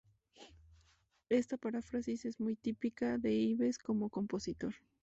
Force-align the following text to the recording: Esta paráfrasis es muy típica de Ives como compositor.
Esta 1.29 1.57
paráfrasis 1.57 2.25
es 2.25 2.39
muy 2.39 2.55
típica 2.55 3.19
de 3.19 3.33
Ives 3.35 3.77
como 3.77 4.09
compositor. 4.09 4.73